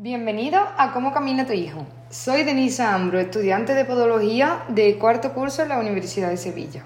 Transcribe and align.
Bienvenido 0.00 0.60
a 0.76 0.92
Cómo 0.92 1.12
Camina 1.12 1.44
tu 1.44 1.54
Hijo. 1.54 1.84
Soy 2.08 2.44
Denisa 2.44 2.94
Ambro, 2.94 3.18
estudiante 3.18 3.74
de 3.74 3.84
Podología 3.84 4.62
de 4.68 4.96
cuarto 4.96 5.32
curso 5.32 5.64
en 5.64 5.70
la 5.70 5.80
Universidad 5.80 6.30
de 6.30 6.36
Sevilla. 6.36 6.84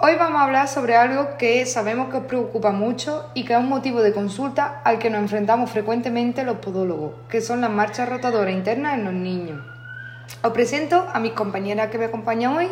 Hoy 0.00 0.12
vamos 0.16 0.40
a 0.40 0.44
hablar 0.44 0.68
sobre 0.68 0.94
algo 0.94 1.36
que 1.38 1.66
sabemos 1.66 2.08
que 2.08 2.18
os 2.18 2.26
preocupa 2.26 2.70
mucho 2.70 3.28
y 3.34 3.44
que 3.44 3.54
es 3.54 3.58
un 3.58 3.68
motivo 3.68 4.00
de 4.00 4.12
consulta 4.12 4.80
al 4.84 5.00
que 5.00 5.10
nos 5.10 5.22
enfrentamos 5.22 5.72
frecuentemente 5.72 6.44
los 6.44 6.58
podólogos, 6.58 7.14
que 7.28 7.40
son 7.40 7.62
las 7.62 7.70
marchas 7.70 8.08
rotadoras 8.08 8.54
internas 8.54 8.94
en 8.94 9.06
los 9.06 9.14
niños. 9.14 9.60
Os 10.44 10.52
presento 10.52 11.08
a 11.12 11.18
mis 11.18 11.32
compañeras 11.32 11.88
que 11.88 11.98
me 11.98 12.04
acompañan 12.04 12.56
hoy, 12.56 12.68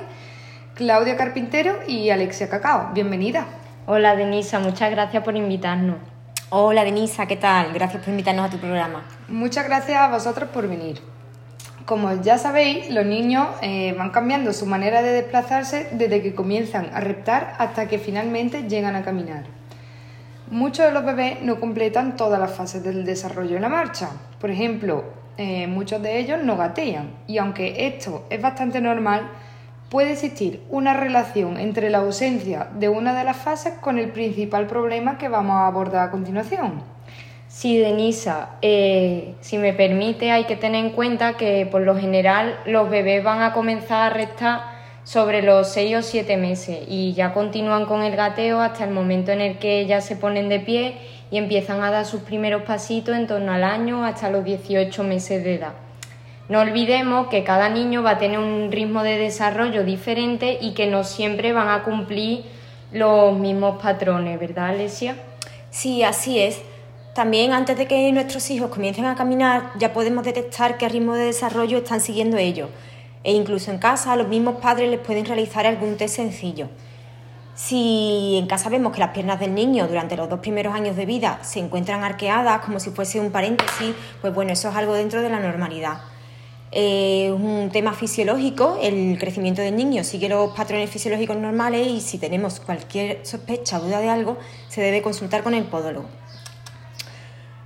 Claudia 0.75 1.17
Carpintero 1.17 1.81
y 1.89 2.11
Alexia 2.11 2.49
Cacao. 2.49 2.91
Bienvenida. 2.95 3.45
Hola 3.87 4.15
Denisa, 4.15 4.61
muchas 4.61 4.93
gracias 4.93 5.25
por 5.25 5.35
invitarnos. 5.35 5.97
Hola 6.53 6.83
Denisa, 6.83 7.27
¿qué 7.27 7.37
tal? 7.37 7.73
Gracias 7.73 8.03
por 8.03 8.11
invitarnos 8.11 8.47
a 8.47 8.51
tu 8.51 8.59
programa. 8.59 9.05
Muchas 9.29 9.67
gracias 9.67 9.97
a 9.97 10.09
vosotros 10.09 10.49
por 10.49 10.67
venir. 10.67 11.01
Como 11.87 12.21
ya 12.23 12.39
sabéis, 12.39 12.91
los 12.91 13.07
niños 13.07 13.47
eh, 13.63 13.95
van 13.97 14.11
cambiando 14.11 14.53
su 14.53 14.67
manera 14.67 15.01
de 15.01 15.13
desplazarse 15.13 15.91
desde 15.93 16.23
que 16.23 16.35
comienzan 16.35 16.91
a 16.93 16.99
reptar 16.99 17.55
hasta 17.59 17.87
que 17.87 18.01
finalmente 18.01 18.65
llegan 18.69 18.97
a 18.97 19.05
caminar. 19.05 19.45
Muchos 20.51 20.87
de 20.87 20.91
los 20.91 21.05
bebés 21.05 21.41
no 21.41 21.61
completan 21.61 22.17
todas 22.17 22.41
las 22.41 22.51
fases 22.51 22.83
del 22.83 23.05
desarrollo 23.05 23.55
en 23.55 23.63
la 23.63 23.69
marcha. 23.69 24.11
Por 24.41 24.51
ejemplo, 24.51 25.05
eh, 25.37 25.69
muchos 25.69 26.03
de 26.03 26.19
ellos 26.19 26.43
no 26.43 26.57
gatean 26.57 27.13
y 27.29 27.39
aunque 27.39 27.87
esto 27.87 28.27
es 28.29 28.43
bastante 28.43 28.81
normal, 28.81 29.31
puede 29.91 30.13
existir 30.13 30.63
una 30.71 30.95
relación 30.95 31.59
entre 31.59 31.91
la 31.91 31.99
ausencia 31.99 32.69
de 32.79 32.89
una 32.89 33.13
de 33.13 33.25
las 33.25 33.37
fases 33.37 33.75
con 33.81 33.99
el 33.99 34.11
principal 34.11 34.69
problema 34.69 35.19
que 35.19 35.29
vamos 35.29 35.57
a 35.57 35.67
abordar 35.67 36.09
a 36.09 36.11
continuación. 36.13 36.83
Sí, 37.49 37.77
Denisa, 37.77 38.51
eh, 38.63 39.35
si 39.41 39.59
me 39.59 39.73
permite, 39.73 40.31
hay 40.31 40.45
que 40.45 40.55
tener 40.55 40.85
en 40.85 40.93
cuenta 40.93 41.37
que 41.37 41.67
por 41.67 41.83
lo 41.83 41.99
general 41.99 42.57
los 42.65 42.89
bebés 42.89 43.25
van 43.25 43.43
a 43.43 43.53
comenzar 43.53 44.13
a 44.13 44.15
restar 44.15 44.61
sobre 45.03 45.43
los 45.43 45.69
6 45.71 45.97
o 45.97 46.03
7 46.03 46.37
meses 46.37 46.79
y 46.87 47.13
ya 47.15 47.35
continúan 47.35 47.87
con 47.87 48.05
el 48.05 48.15
gateo 48.15 48.61
hasta 48.61 48.85
el 48.85 48.93
momento 48.93 49.33
en 49.33 49.41
el 49.41 49.59
que 49.59 49.85
ya 49.87 50.01
se 50.01 50.15
ponen 50.15 50.49
de 50.49 50.61
pie 50.61 50.95
y 51.33 51.39
empiezan 51.39 51.83
a 51.83 51.91
dar 51.91 52.07
sus 52.07 52.21
primeros 52.21 52.63
pasitos 52.63 53.17
en 53.17 53.27
torno 53.27 53.51
al 53.51 53.65
año 53.65 54.05
hasta 54.05 54.31
los 54.31 54.45
18 54.45 55.03
meses 55.03 55.43
de 55.43 55.57
edad. 55.57 55.90
No 56.51 56.59
olvidemos 56.59 57.29
que 57.29 57.45
cada 57.45 57.69
niño 57.69 58.03
va 58.03 58.11
a 58.11 58.19
tener 58.19 58.41
un 58.41 58.73
ritmo 58.73 59.05
de 59.05 59.17
desarrollo 59.19 59.85
diferente 59.85 60.59
y 60.61 60.75
que 60.75 60.89
no 60.89 61.05
siempre 61.05 61.53
van 61.53 61.69
a 61.69 61.85
cumplir 61.85 62.45
los 62.91 63.39
mismos 63.39 63.81
patrones, 63.81 64.41
¿verdad, 64.41 64.71
Alesia? 64.71 65.15
Sí, 65.71 66.03
así 66.03 66.41
es. 66.41 66.61
También 67.15 67.53
antes 67.53 67.79
de 67.79 67.87
que 67.87 68.11
nuestros 68.11 68.51
hijos 68.51 68.69
comiencen 68.69 69.05
a 69.05 69.15
caminar 69.15 69.71
ya 69.79 69.93
podemos 69.93 70.25
detectar 70.25 70.77
qué 70.77 70.89
ritmo 70.89 71.15
de 71.15 71.27
desarrollo 71.27 71.79
están 71.79 72.01
siguiendo 72.01 72.37
ellos. 72.37 72.69
E 73.23 73.33
incluso 73.33 73.71
en 73.71 73.79
casa 73.79 74.17
los 74.17 74.27
mismos 74.27 74.57
padres 74.57 74.91
les 74.91 74.99
pueden 74.99 75.27
realizar 75.27 75.69
algún 75.69 75.97
test 75.97 76.17
sencillo. 76.17 76.69
Si 77.55 78.39
en 78.41 78.49
casa 78.49 78.69
vemos 78.71 78.93
que 78.93 78.99
las 78.99 79.11
piernas 79.11 79.39
del 79.39 79.55
niño 79.55 79.87
durante 79.87 80.17
los 80.17 80.29
dos 80.29 80.41
primeros 80.41 80.75
años 80.75 80.97
de 80.97 81.07
vida 81.07 81.39
se 81.43 81.61
encuentran 81.61 82.03
arqueadas 82.03 82.65
como 82.65 82.81
si 82.81 82.91
fuese 82.91 83.21
un 83.21 83.31
paréntesis, 83.31 83.95
pues 84.21 84.35
bueno, 84.35 84.51
eso 84.51 84.69
es 84.69 84.75
algo 84.75 84.95
dentro 84.95 85.23
de 85.23 85.31
la 85.31 85.39
normalidad. 85.39 86.10
Es 86.73 87.33
un 87.33 87.69
tema 87.73 87.95
fisiológico, 87.95 88.79
el 88.81 89.19
crecimiento 89.19 89.61
del 89.61 89.75
niño 89.75 90.05
sigue 90.05 90.29
los 90.29 90.57
patrones 90.57 90.89
fisiológicos 90.89 91.37
normales 91.37 91.85
y 91.85 92.01
si 92.01 92.17
tenemos 92.17 92.61
cualquier 92.61 93.27
sospecha 93.27 93.79
o 93.79 93.81
duda 93.81 93.99
de 93.99 94.09
algo, 94.09 94.39
se 94.69 94.81
debe 94.81 95.03
consultar 95.03 95.43
con 95.43 95.55
el 95.55 95.65
podólogo. 95.65 96.07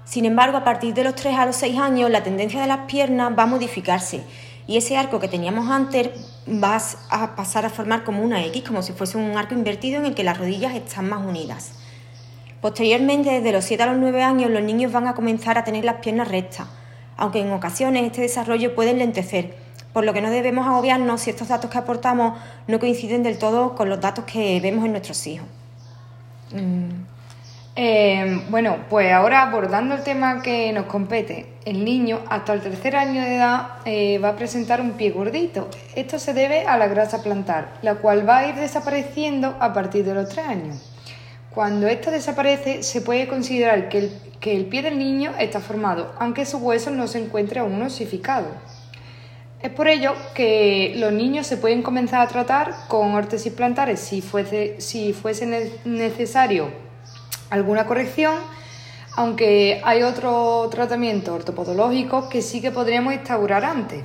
Sin 0.06 0.25
embargo, 0.25 0.56
a 0.56 0.64
partir 0.64 0.94
de 0.94 1.05
los 1.05 1.14
3 1.16 1.36
a 1.36 1.44
los 1.44 1.56
6 1.56 1.78
años, 1.78 2.10
la 2.10 2.22
tendencia 2.22 2.62
de 2.62 2.66
las 2.66 2.86
piernas 2.86 3.34
va 3.38 3.42
a 3.42 3.47
modificarse 3.47 4.22
y 4.66 4.78
ese 4.78 4.97
arco 4.97 5.20
que 5.20 5.28
teníamos 5.28 5.69
antes 5.70 6.08
va 6.48 6.80
a 7.10 7.36
pasar 7.36 7.66
a 7.66 7.70
formar 7.70 8.04
como 8.04 8.22
una 8.22 8.42
X, 8.47 8.62
como 8.66 8.81
si 8.81 8.94
fuese 8.94 9.19
un 9.19 9.36
arco 9.36 9.53
invertido 9.53 9.98
en 9.98 10.06
el 10.06 10.15
que 10.15 10.25
las 10.25 10.38
rodillas 10.38 10.75
están 10.75 11.10
más 11.10 11.26
unidas. 11.26 11.72
Posteriormente, 12.62 13.31
desde 13.31 13.53
los 13.53 13.66
7 13.66 13.82
a 13.82 13.86
los 13.86 13.98
9 13.98 14.22
años, 14.22 14.50
los 14.50 14.62
niños 14.62 14.92
van 14.92 15.09
a 15.09 15.15
comenzar 15.15 15.59
a 15.59 15.65
tener 15.65 15.84
las 15.84 15.97
piernas 15.97 16.28
rectas 16.28 16.69
aunque 17.16 17.41
en 17.41 17.52
ocasiones 17.52 18.04
este 18.04 18.22
desarrollo 18.22 18.75
puede 18.75 18.94
lentecer, 18.94 19.54
por 19.92 20.04
lo 20.04 20.12
que 20.12 20.20
no 20.20 20.30
debemos 20.30 20.66
agobiarnos 20.66 21.20
si 21.20 21.30
estos 21.30 21.48
datos 21.48 21.70
que 21.70 21.78
aportamos 21.78 22.38
no 22.66 22.80
coinciden 22.80 23.22
del 23.22 23.38
todo 23.38 23.75
con 23.75 23.88
los 23.88 24.00
datos 24.00 24.25
que 24.25 24.60
vemos 24.60 24.84
en 24.84 24.92
nuestros 24.92 25.26
hijos. 25.26 25.47
Mm. 26.53 27.14
Eh, 27.76 28.41
bueno, 28.50 28.76
pues 28.88 29.12
ahora 29.12 29.42
abordando 29.42 29.97
el 29.97 30.03
tema 30.04 30.42
que 30.42 30.72
nos 30.72 30.86
compete, 30.86 31.47
el 31.64 31.84
niño 31.84 32.20
hasta 32.28 32.53
el 32.53 32.60
tercer 32.60 32.94
año 32.94 33.20
de 33.20 33.34
edad 33.34 33.66
eh, 33.84 34.19
va 34.19 34.30
a 34.30 34.36
presentar 34.36 34.80
un 34.80 34.92
pie 34.92 35.10
gordito. 35.10 35.69
Esto 35.97 36.20
se 36.20 36.34
debe 36.34 36.66
a 36.66 36.78
la 36.78 36.86
grasa 36.86 37.22
plantar, 37.22 37.72
la 37.82 37.97
cual 37.97 38.28
va 38.28 38.38
a 38.38 38.48
ir 38.48 38.54
desapareciendo 38.54 39.56
a 39.58 39.72
partir 39.72 40.04
de 40.04 40.14
los 40.14 40.28
tres 40.28 40.47
años. 40.47 40.94
Cuando 41.54 41.87
esto 41.87 42.10
desaparece, 42.10 42.82
se 42.82 43.00
puede 43.00 43.28
considerar 43.28 43.88
que 43.88 44.10
el, 44.50 44.66
pie 44.66 44.82
del 44.82 44.98
niño 44.98 45.32
está 45.38 45.60
formado, 45.60 46.12
aunque 46.19 46.44
su 46.47 46.59
hueso 46.59 46.91
no 46.91 47.06
se 47.06 47.20
encuentre 47.20 47.60
aún 47.60 47.81
osificado. 47.81 48.48
Es 49.62 49.70
por 49.70 49.87
ello 49.87 50.15
que 50.34 50.94
los 50.97 51.12
niños 51.12 51.47
se 51.47 51.56
pueden 51.56 51.82
comenzar 51.82 52.20
a 52.20 52.26
tratar 52.26 52.75
con 52.88 53.15
órtesis 53.15 53.53
plantares 53.53 54.00
si 54.00 54.20
fuese, 54.20 54.81
si 54.81 55.12
fuese 55.12 55.70
necesario 55.84 56.70
alguna 57.50 57.86
corrección, 57.86 58.34
aunque 59.16 59.81
hay 59.84 60.03
otro 60.03 60.69
tratamiento 60.72 61.34
ortopodológico 61.34 62.28
que 62.28 62.42
sí 62.42 62.60
que 62.60 62.72
podríamos 62.72 63.15
instaurar 63.15 63.65
antes. 63.65 64.03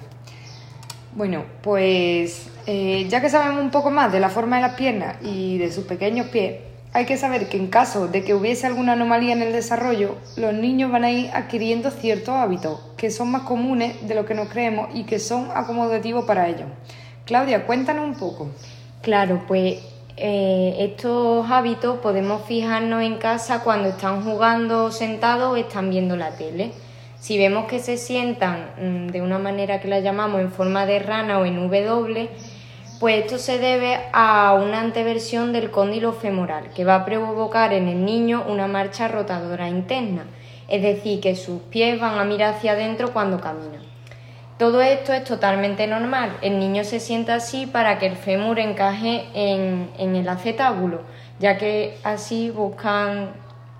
Bueno, 1.15 1.43
pues 1.63 2.47
eh, 2.67 3.07
ya 3.09 3.19
que 3.19 3.29
sabemos 3.29 3.63
un 3.63 3.71
poco 3.71 3.89
más 3.89 4.11
de 4.11 4.19
la 4.19 4.29
forma 4.29 4.57
de 4.57 4.61
las 4.61 4.75
piernas 4.75 5.15
y 5.23 5.57
de 5.57 5.71
sus 5.71 5.85
pequeños 5.85 6.27
pies, 6.27 6.69
hay 6.91 7.05
que 7.05 7.17
saber 7.17 7.49
que 7.49 7.57
en 7.57 7.67
caso 7.67 8.07
de 8.07 8.23
que 8.23 8.33
hubiese 8.33 8.65
alguna 8.65 8.93
anomalía 8.93 9.33
en 9.33 9.43
el 9.43 9.53
desarrollo, 9.53 10.15
los 10.37 10.53
niños 10.53 10.91
van 10.91 11.03
a 11.03 11.11
ir 11.11 11.29
adquiriendo 11.33 11.91
ciertos 11.91 12.35
hábitos 12.35 12.79
que 12.97 13.11
son 13.11 13.31
más 13.31 13.43
comunes 13.43 14.07
de 14.07 14.15
lo 14.15 14.25
que 14.25 14.33
nos 14.33 14.49
creemos 14.49 14.89
y 14.93 15.03
que 15.03 15.19
son 15.19 15.49
acomodativos 15.53 16.25
para 16.25 16.47
ellos. 16.47 16.67
Claudia, 17.25 17.67
cuéntanos 17.67 18.05
un 18.05 18.15
poco. 18.15 18.49
Claro, 19.03 19.43
pues 19.47 19.77
eh, 20.17 20.75
estos 20.79 21.49
hábitos 21.49 21.99
podemos 21.99 22.41
fijarnos 22.45 23.03
en 23.03 23.17
casa 23.17 23.61
cuando 23.63 23.89
están 23.89 24.23
jugando 24.23 24.91
sentados 24.91 25.53
o 25.53 25.55
están 25.55 25.91
viendo 25.91 26.17
la 26.17 26.31
tele. 26.31 26.71
Si 27.19 27.37
vemos 27.37 27.65
que 27.65 27.79
se 27.79 27.97
sientan 27.97 28.71
mm, 28.77 29.07
de 29.11 29.21
una 29.21 29.37
manera 29.37 29.79
que 29.79 29.87
la 29.87 29.99
llamamos 29.99 30.41
en 30.41 30.51
forma 30.51 30.85
de 30.85 30.99
rana 30.99 31.37
o 31.37 31.45
en 31.45 31.55
W, 31.55 32.29
pues 32.99 33.23
esto 33.23 33.37
se 33.37 33.59
debe 33.59 33.97
a 34.11 34.53
una 34.53 34.81
anteversión 34.81 35.53
del 35.53 35.71
cóndilo 35.71 36.11
femoral, 36.11 36.71
que 36.75 36.83
va 36.83 36.95
a 36.95 37.05
provocar 37.05 37.71
en 37.71 37.87
el 37.87 38.03
niño 38.03 38.43
una 38.47 38.67
marcha 38.67 39.07
rotadora 39.07 39.69
interna, 39.69 40.25
es 40.67 40.81
decir, 40.81 41.21
que 41.21 41.35
sus 41.35 41.61
pies 41.61 41.99
van 41.99 42.19
a 42.19 42.25
mirar 42.25 42.55
hacia 42.55 42.73
adentro 42.73 43.13
cuando 43.13 43.39
camina. 43.39 43.79
Todo 44.57 44.81
esto 44.81 45.13
es 45.13 45.23
totalmente 45.23 45.87
normal. 45.87 46.35
El 46.41 46.59
niño 46.59 46.83
se 46.83 46.99
sienta 46.99 47.35
así 47.35 47.65
para 47.65 47.97
que 47.97 48.07
el 48.07 48.17
fémur 48.17 48.59
encaje 48.59 49.27
en, 49.33 49.89
el 49.97 50.27
acetábulo, 50.27 51.03
ya 51.39 51.57
que 51.57 51.97
así 52.03 52.49
buscan 52.49 53.31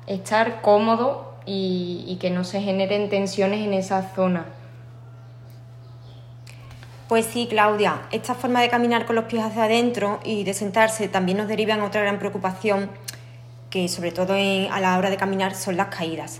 estar 0.08 0.62
cómodos 0.62 1.18
y, 1.46 2.06
y 2.08 2.16
que 2.16 2.30
no 2.30 2.46
se 2.46 2.62
generen 2.62 3.10
tensiones 3.10 3.60
en 3.60 3.74
esa 3.74 4.16
zona. 4.16 4.46
Pues 7.10 7.26
sí, 7.26 7.48
Claudia, 7.50 8.04
esta 8.12 8.36
forma 8.36 8.62
de 8.62 8.70
caminar 8.70 9.08
con 9.08 9.16
los 9.16 9.26
pies 9.26 9.44
hacia 9.44 9.64
adentro 9.64 10.20
y 10.24 10.44
de 10.44 10.54
sentarse 10.54 11.08
también 11.08 11.40
nos 11.40 11.48
derivan 11.48 11.82
otra 11.82 12.02
gran 12.02 12.20
preocupación 12.20 12.92
que 13.72 13.88
sobre 13.88 14.12
todo 14.12 14.36
a 14.36 14.80
la 14.80 14.96
hora 14.96 15.10
de 15.10 15.18
caminar 15.18 15.56
son 15.56 15.76
las 15.76 15.88
caídas. 15.88 16.40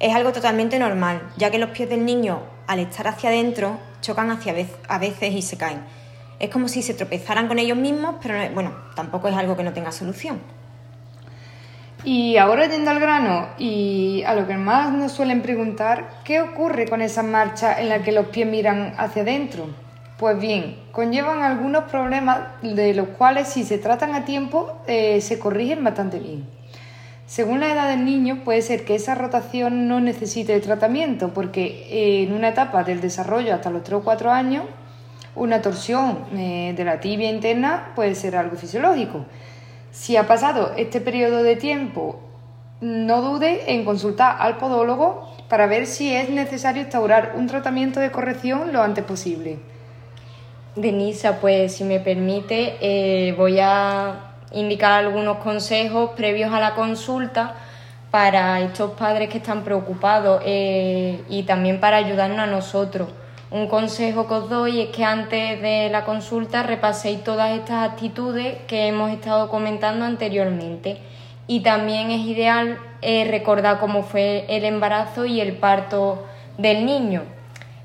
Es 0.00 0.14
algo 0.14 0.32
totalmente 0.32 0.78
normal, 0.78 1.20
ya 1.36 1.50
que 1.50 1.58
los 1.58 1.68
pies 1.72 1.90
del 1.90 2.06
niño 2.06 2.40
al 2.66 2.78
estar 2.78 3.06
hacia 3.06 3.28
adentro 3.28 3.76
chocan 4.00 4.30
hacia 4.30 4.54
a 4.88 4.98
veces 4.98 5.34
y 5.34 5.42
se 5.42 5.58
caen. 5.58 5.82
Es 6.40 6.48
como 6.48 6.68
si 6.68 6.80
se 6.80 6.94
tropezaran 6.94 7.46
con 7.46 7.58
ellos 7.58 7.76
mismos, 7.76 8.14
pero 8.22 8.34
bueno, 8.54 8.74
tampoco 8.96 9.28
es 9.28 9.36
algo 9.36 9.58
que 9.58 9.62
no 9.62 9.74
tenga 9.74 9.92
solución. 9.92 10.40
Y 12.02 12.38
ahora 12.38 12.66
yendo 12.66 12.90
al 12.90 12.98
grano 12.98 13.48
y 13.58 14.22
a 14.26 14.34
lo 14.34 14.46
que 14.46 14.56
más 14.56 14.90
nos 14.90 15.12
suelen 15.12 15.42
preguntar, 15.42 16.08
¿qué 16.24 16.40
ocurre 16.40 16.88
con 16.88 17.02
esa 17.02 17.22
marcha 17.22 17.78
en 17.78 17.90
la 17.90 18.02
que 18.02 18.12
los 18.12 18.28
pies 18.28 18.48
miran 18.48 18.94
hacia 18.96 19.20
adentro? 19.20 19.81
Pues 20.22 20.38
bien, 20.38 20.76
conllevan 20.92 21.42
algunos 21.42 21.82
problemas 21.90 22.42
de 22.62 22.94
los 22.94 23.08
cuales 23.08 23.48
si 23.48 23.64
se 23.64 23.76
tratan 23.76 24.14
a 24.14 24.24
tiempo 24.24 24.78
eh, 24.86 25.20
se 25.20 25.40
corrigen 25.40 25.82
bastante 25.82 26.20
bien. 26.20 26.46
Según 27.26 27.58
la 27.58 27.72
edad 27.72 27.88
del 27.88 28.04
niño 28.04 28.44
puede 28.44 28.62
ser 28.62 28.84
que 28.84 28.94
esa 28.94 29.16
rotación 29.16 29.88
no 29.88 29.98
necesite 29.98 30.60
tratamiento 30.60 31.34
porque 31.34 31.88
eh, 31.90 32.22
en 32.22 32.34
una 32.34 32.50
etapa 32.50 32.84
del 32.84 33.00
desarrollo 33.00 33.52
hasta 33.52 33.70
los 33.70 33.82
3 33.82 33.94
o 33.98 34.04
4 34.04 34.30
años 34.30 34.62
una 35.34 35.60
torsión 35.60 36.20
eh, 36.36 36.72
de 36.76 36.84
la 36.84 37.00
tibia 37.00 37.28
interna 37.28 37.90
puede 37.96 38.14
ser 38.14 38.36
algo 38.36 38.54
fisiológico 38.54 39.24
si 39.90 40.16
ha 40.16 40.28
pasado 40.28 40.70
este 40.76 41.00
periodo 41.00 41.42
de 41.42 41.56
tiempo 41.56 42.20
no 42.80 43.22
dude 43.22 43.74
en 43.74 43.84
consultar 43.84 44.36
al 44.38 44.56
podólogo 44.58 45.34
para 45.48 45.66
ver 45.66 45.88
si 45.88 46.14
es 46.14 46.30
necesario 46.30 46.82
instaurar 46.82 47.32
un 47.36 47.48
tratamiento 47.48 47.98
de 47.98 48.12
corrección 48.12 48.72
lo 48.72 48.82
antes 48.82 49.04
posible. 49.04 49.71
Denisa, 50.74 51.38
pues 51.38 51.76
si 51.76 51.84
me 51.84 52.00
permite, 52.00 52.78
eh, 52.80 53.34
voy 53.36 53.58
a 53.60 54.32
indicar 54.52 54.92
algunos 54.92 55.36
consejos 55.38 56.12
previos 56.16 56.50
a 56.50 56.60
la 56.60 56.74
consulta 56.74 57.56
para 58.10 58.58
estos 58.60 58.92
padres 58.92 59.28
que 59.28 59.36
están 59.36 59.64
preocupados 59.64 60.40
eh, 60.46 61.20
y 61.28 61.42
también 61.42 61.78
para 61.78 61.98
ayudarnos 61.98 62.38
a 62.38 62.46
nosotros. 62.46 63.10
Un 63.50 63.68
consejo 63.68 64.26
que 64.26 64.32
os 64.32 64.48
doy 64.48 64.80
es 64.80 64.88
que 64.88 65.04
antes 65.04 65.60
de 65.60 65.90
la 65.90 66.06
consulta 66.06 66.62
repaséis 66.62 67.22
todas 67.22 67.50
estas 67.50 67.90
actitudes 67.90 68.56
que 68.66 68.86
hemos 68.86 69.10
estado 69.10 69.50
comentando 69.50 70.06
anteriormente. 70.06 70.96
Y 71.46 71.60
también 71.60 72.10
es 72.10 72.20
ideal 72.26 72.78
eh, 73.02 73.26
recordar 73.30 73.78
cómo 73.78 74.04
fue 74.04 74.46
el 74.48 74.64
embarazo 74.64 75.26
y 75.26 75.42
el 75.42 75.52
parto 75.52 76.24
del 76.56 76.86
niño 76.86 77.24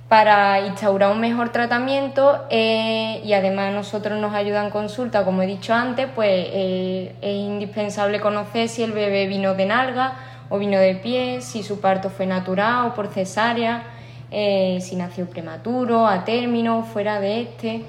para 0.07 0.65
instaurar 0.65 1.11
un 1.11 1.19
mejor 1.19 1.49
tratamiento 1.49 2.45
eh, 2.49 3.21
y 3.25 3.33
además 3.33 3.73
nosotros 3.73 4.19
nos 4.19 4.33
ayudan 4.33 4.69
consulta, 4.69 5.25
como 5.25 5.41
he 5.41 5.47
dicho 5.47 5.73
antes, 5.73 6.07
pues 6.15 6.29
eh, 6.31 7.15
es 7.21 7.35
indispensable 7.35 8.21
conocer 8.21 8.69
si 8.69 8.83
el 8.83 8.93
bebé 8.93 9.27
vino 9.27 9.53
de 9.53 9.65
nalga 9.65 10.13
o 10.49 10.57
vino 10.57 10.79
de 10.79 10.95
pie, 10.95 11.41
si 11.41 11.61
su 11.61 11.81
parto 11.81 12.09
fue 12.09 12.25
natural 12.25 12.87
o 12.87 12.93
por 12.93 13.07
cesárea, 13.07 13.83
eh, 14.31 14.79
si 14.81 14.95
nació 14.95 15.29
prematuro, 15.29 16.07
a 16.07 16.23
término, 16.23 16.83
fuera 16.83 17.19
de 17.19 17.41
este. 17.41 17.85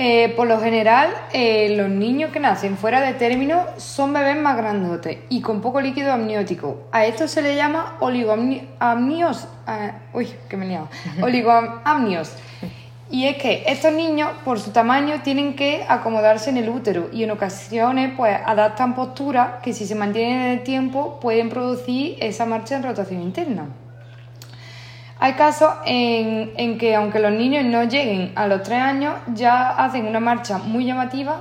Eh, 0.00 0.32
por 0.36 0.46
lo 0.46 0.60
general, 0.60 1.10
eh, 1.32 1.74
los 1.76 1.88
niños 1.88 2.30
que 2.30 2.38
nacen 2.38 2.76
fuera 2.76 3.00
de 3.00 3.14
término 3.14 3.64
son 3.78 4.12
bebés 4.12 4.36
más 4.36 4.56
grandotes 4.56 5.18
y 5.28 5.40
con 5.40 5.60
poco 5.60 5.80
líquido 5.80 6.12
amniótico. 6.12 6.84
A 6.92 7.04
esto 7.04 7.26
se 7.26 7.42
le 7.42 7.56
llama 7.56 7.96
oligoamnios. 7.98 9.48
Ah, 9.66 9.90
uy, 10.12 10.28
que 10.48 10.56
me 10.56 10.72
he. 10.72 10.78
Oligoamnios. 11.20 12.32
Y 13.10 13.24
es 13.24 13.38
que 13.38 13.64
estos 13.66 13.92
niños, 13.92 14.30
por 14.44 14.60
su 14.60 14.70
tamaño, 14.70 15.22
tienen 15.24 15.56
que 15.56 15.84
acomodarse 15.88 16.50
en 16.50 16.58
el 16.58 16.68
útero 16.68 17.08
y 17.12 17.24
en 17.24 17.32
ocasiones 17.32 18.12
pues 18.16 18.38
adaptan 18.46 18.94
posturas 18.94 19.54
que 19.64 19.72
si 19.72 19.84
se 19.84 19.96
mantienen 19.96 20.42
en 20.42 20.58
el 20.58 20.62
tiempo 20.62 21.18
pueden 21.18 21.48
producir 21.48 22.18
esa 22.20 22.46
marcha 22.46 22.76
en 22.76 22.84
rotación 22.84 23.20
interna. 23.20 23.66
Hay 25.20 25.32
casos 25.32 25.74
en, 25.84 26.78
que 26.78 26.94
aunque 26.94 27.18
los 27.18 27.32
niños 27.32 27.64
no 27.64 27.82
lleguen 27.84 28.32
a 28.36 28.46
los 28.46 28.62
tres 28.62 28.78
años, 28.78 29.14
ya 29.34 29.70
hacen 29.70 30.06
una 30.06 30.20
marcha 30.20 30.58
muy 30.58 30.84
llamativa 30.84 31.40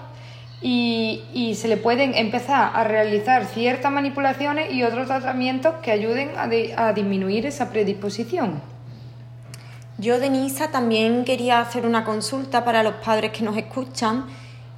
y, 0.61 1.53
se 1.55 1.67
le 1.67 1.77
pueden 1.77 2.15
empezar 2.15 2.71
a 2.73 2.83
realizar 2.83 3.45
ciertas 3.45 3.91
manipulaciones 3.91 4.73
y 4.73 4.83
otros 4.83 5.07
tratamientos 5.07 5.75
que 5.83 5.91
ayuden 5.91 6.31
a, 6.37 6.93
disminuir 6.93 7.45
esa 7.45 7.69
predisposición. 7.69 8.61
Yo, 9.99 10.19
Denisa, 10.19 10.71
también 10.71 11.23
quería 11.23 11.59
hacer 11.59 11.85
una 11.85 12.03
consulta 12.03 12.65
para 12.65 12.81
los 12.81 12.95
padres 12.95 13.31
que 13.31 13.43
nos 13.43 13.57
escuchan 13.57 14.25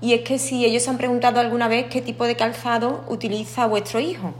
y 0.02 0.14
es 0.14 0.22
que 0.22 0.40
si 0.40 0.66
ellos 0.66 0.88
han 0.88 0.98
preguntado 0.98 1.40
alguna 1.40 1.68
vez 1.68 1.88
qué 1.90 2.02
tipo 2.02 2.26
de 2.26 2.36
calzado 2.36 3.04
utiliza 3.10 3.66
vuestro 3.66 4.00
hijo. 4.00 4.34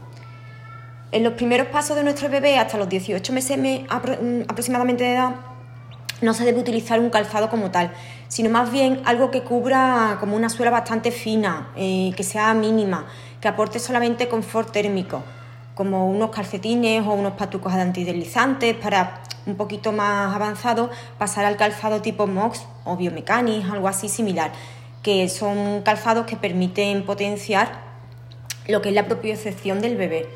En 1.12 1.24
los 1.24 1.32
primeros 1.32 1.66
pasos 1.68 1.96
de 1.96 2.04
nuestro 2.04 2.28
bebé, 2.28 2.56
hasta 2.56 2.78
los 2.78 2.88
18 2.88 3.32
meses 3.32 3.58
mm, 3.58 4.42
aproximadamente 4.48 5.02
de 5.02 5.14
edad, 5.14 5.34
no 6.22 6.34
se 6.34 6.44
debe 6.44 6.60
utilizar 6.60 7.00
un 7.00 7.10
calzado 7.10 7.50
como 7.50 7.72
tal, 7.72 7.92
sino 8.28 8.48
más 8.48 8.70
bien 8.70 9.02
algo 9.04 9.32
que 9.32 9.42
cubra 9.42 10.18
como 10.20 10.36
una 10.36 10.48
suela 10.48 10.70
bastante 10.70 11.10
fina, 11.10 11.70
eh, 11.76 12.12
que 12.16 12.22
sea 12.22 12.54
mínima, 12.54 13.06
que 13.40 13.48
aporte 13.48 13.80
solamente 13.80 14.28
confort 14.28 14.70
térmico, 14.70 15.24
como 15.74 16.08
unos 16.08 16.30
calcetines 16.30 17.04
o 17.04 17.12
unos 17.14 17.32
patucos 17.32 17.72
antideslizantes 17.72 18.76
para 18.76 19.22
un 19.46 19.56
poquito 19.56 19.90
más 19.90 20.32
avanzado 20.32 20.90
pasar 21.18 21.44
al 21.44 21.56
calzado 21.56 22.02
tipo 22.02 22.28
MOX 22.28 22.66
o 22.84 22.96
Biomechanics, 22.96 23.68
algo 23.68 23.88
así 23.88 24.08
similar, 24.08 24.52
que 25.02 25.28
son 25.28 25.82
calzados 25.82 26.26
que 26.26 26.36
permiten 26.36 27.04
potenciar 27.04 27.80
lo 28.68 28.80
que 28.80 28.90
es 28.90 28.94
la 28.94 29.06
propiocepción 29.06 29.80
del 29.80 29.96
bebé. 29.96 30.28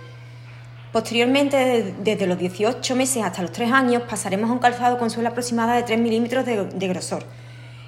Posteriormente, 0.95 1.93
desde 2.05 2.29
los 2.29 2.39
18 2.39 2.95
meses 2.95 3.25
hasta 3.25 3.43
los 3.43 3.51
3 3.51 3.73
años, 3.73 4.05
pasaremos 4.09 4.49
a 4.49 4.53
un 4.53 4.61
calzado 4.61 4.97
con 4.97 5.11
suela 5.11 5.31
aproximada 5.31 5.75
de 5.75 5.83
3 5.83 5.99
milímetros 5.99 6.47
de, 6.47 6.89
grosor. 6.89 7.25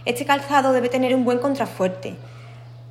Este 0.05 0.25
calzado 0.25 0.73
debe 0.73 0.89
tener 0.89 1.15
un 1.15 1.25
buen 1.25 1.39
contrafuerte, 1.39 2.17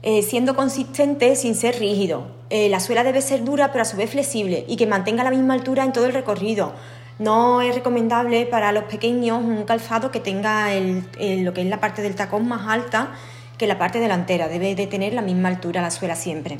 eh, 0.04 0.22
siendo 0.22 0.56
consistente 0.56 1.36
sin 1.36 1.54
ser 1.54 1.80
rígido. 1.80 2.28
Eh, 2.50 2.70
la 2.70 2.80
suela 2.80 3.04
debe 3.04 3.22
ser 3.22 3.44
dura 3.44 3.74
pero 3.74 3.82
a 3.82 3.86
su 3.86 3.98
vez 3.98 4.10
flexible 4.10 4.64
y 4.70 4.78
que 4.78 4.88
mantenga 4.88 5.22
la 5.22 5.32
misma 5.32 5.54
altura 5.54 5.84
en 5.84 5.92
todo 5.92 6.06
el 6.06 6.14
recorrido. 6.14 6.72
No 7.20 7.62
es 7.62 7.76
recomendable 7.76 8.46
para 8.46 8.72
los 8.72 8.86
pequeños 8.86 9.44
un 9.44 9.66
calzado 9.66 10.12
que 10.12 10.22
tenga 10.22 10.70
lo 10.80 11.54
que 11.54 11.62
es 11.62 11.68
la 11.68 11.82
parte 11.82 12.02
del 12.02 12.16
tacón 12.16 12.48
más 12.48 12.70
alta 12.70 13.12
que 13.58 13.68
la 13.68 13.78
parte 13.78 14.00
delantera. 14.00 14.48
Debe 14.48 14.76
de 14.76 14.88
tener 14.88 15.14
la 15.14 15.22
misma 15.22 15.50
altura 15.50 15.82
la 15.82 15.92
suela 15.92 16.16
siempre. 16.16 16.58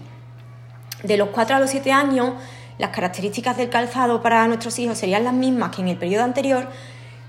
De 1.04 1.16
los 1.16 1.30
4 1.30 1.56
a 1.56 1.60
los 1.60 1.70
7 1.70 1.94
años 1.94 2.34
las 2.78 2.90
características 2.90 3.58
del 3.58 3.70
calzado 3.70 4.22
para 4.22 4.48
nuestros 4.48 4.78
hijos 4.80 4.98
serían 4.98 5.24
las 5.24 5.34
mismas 5.34 5.76
que 5.76 5.82
en 5.82 5.88
el 5.88 5.98
periodo 5.98 6.24
anterior, 6.24 6.68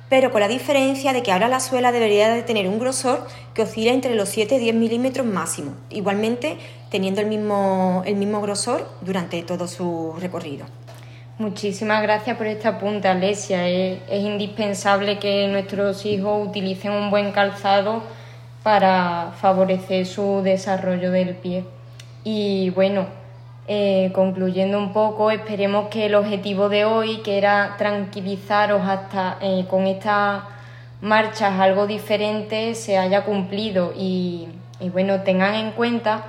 pero 0.08 0.30
con 0.30 0.40
la 0.40 0.48
diferencia 0.48 1.12
de 1.12 1.22
que 1.22 1.32
ahora 1.32 1.48
la 1.48 1.60
suela 1.60 1.92
debería 1.92 2.28
de 2.28 2.42
tener 2.42 2.68
un 2.68 2.78
grosor 2.78 3.26
que 3.54 3.62
oscila 3.62 3.92
entre 3.92 4.14
los 4.14 4.28
7 4.28 4.56
y 4.56 4.58
10 4.58 4.74
milímetros 4.74 5.26
máximo, 5.26 5.72
igualmente 5.90 6.58
teniendo 6.90 7.20
el 7.20 7.26
mismo, 7.26 8.02
el 8.06 8.14
mismo 8.16 8.40
grosor 8.40 8.88
durante 9.00 9.42
todo 9.42 9.66
su 9.66 10.14
recorrido. 10.20 10.66
Muchísimas 11.38 12.02
gracias 12.02 12.36
por 12.38 12.46
esta 12.46 12.78
punta, 12.78 13.10
Alesia. 13.10 13.68
Es, 13.68 14.00
es 14.08 14.22
indispensable 14.22 15.18
que 15.18 15.48
nuestros 15.48 16.06
hijos 16.06 16.48
utilicen 16.48 16.92
un 16.92 17.10
buen 17.10 17.32
calzado 17.32 18.02
para 18.62 19.32
favorecer 19.38 20.06
su 20.06 20.40
desarrollo 20.42 21.10
del 21.10 21.34
pie. 21.36 21.64
Y 22.24 22.70
bueno, 22.70 23.06
eh, 23.68 24.12
concluyendo 24.12 24.78
un 24.78 24.92
poco, 24.92 25.32
esperemos 25.32 25.88
que 25.88 26.06
el 26.06 26.14
objetivo 26.14 26.68
de 26.68 26.84
hoy, 26.84 27.16
que 27.24 27.36
era 27.36 27.74
tranquilizaros 27.76 28.86
hasta 28.86 29.38
eh, 29.40 29.64
con 29.68 29.88
estas 29.88 30.44
marchas 31.00 31.58
algo 31.58 31.88
diferente, 31.88 32.76
se 32.76 32.96
haya 32.96 33.24
cumplido. 33.24 33.92
Y, 33.96 34.46
bueno, 34.92 35.22
tengan 35.22 35.54
en 35.56 35.72
cuenta 35.72 36.22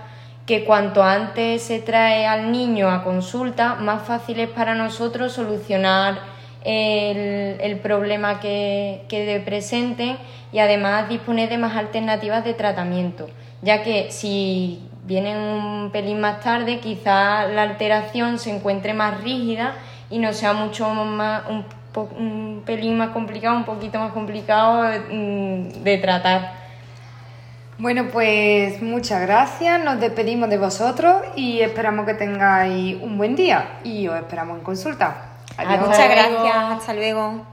que 0.48 0.64
cuanto 0.66 1.04
antes 1.04 1.62
se 1.62 1.80
trae 1.80 2.26
al 2.26 2.52
niño 2.52 2.90
a 2.90 3.04
consulta, 3.04 3.76
más 3.76 4.02
fácil 4.08 4.40
es 4.40 4.50
para 4.50 4.74
nosotros 4.74 5.34
solucionar 5.34 6.20
el, 6.64 7.80
problema 7.84 8.40
que, 8.40 9.04
que 9.10 9.40
presenten 9.46 10.18
y 10.52 10.58
además 10.58 11.08
disponer 11.08 11.50
de 11.50 11.60
más 11.60 11.76
alternativas 11.78 12.44
de 12.44 12.56
tratamiento, 12.56 13.30
ya 13.62 13.84
que 13.84 14.12
si 14.12 14.82
vienen 15.08 15.38
un 15.38 15.90
pelín 15.92 16.20
más 16.20 16.42
tarde, 16.42 16.80
quizá 16.80 17.48
la 17.48 17.64
alteración 17.64 18.40
se 18.40 18.54
encuentre 18.54 18.94
más 18.94 19.22
rígida 19.22 19.74
y 20.10 20.20
no 20.20 20.34
sea 20.34 20.54
mucho 20.54 20.88
más, 20.90 21.44
un, 21.50 21.66
un 22.18 22.64
pelín 22.66 22.98
más 22.98 23.10
complicado, 23.10 23.56
un 23.56 23.64
poquito 23.64 24.00
más 24.00 24.12
complicado 24.12 24.84
mm, 25.10 25.84
de 25.84 25.98
tratar. 25.98 26.68
Bueno, 27.80 28.08
pues 28.12 28.82
muchas 28.82 29.22
gracias, 29.22 29.84
nos 29.84 30.00
despedimos 30.00 30.50
de 30.50 30.58
vosotros 30.58 31.22
y 31.36 31.62
esperamos 31.62 32.06
que 32.06 32.16
tengáis 32.16 32.98
un 33.02 33.18
buen 33.18 33.36
día 33.36 33.80
y 33.84 34.08
os 34.08 34.18
esperamos 34.18 34.58
en 34.58 34.64
consulta. 34.64 35.16
Muchas 35.58 36.10
gracias, 36.10 36.56
hasta 36.56 36.94
luego. 36.94 37.46